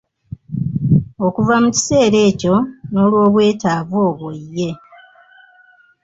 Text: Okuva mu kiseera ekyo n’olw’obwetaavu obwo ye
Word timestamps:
Okuva 1.25 1.55
mu 1.63 1.69
kiseera 1.75 2.17
ekyo 2.29 2.55
n’olw’obwetaavu 2.91 3.95
obwo 4.09 4.29
ye 4.55 4.69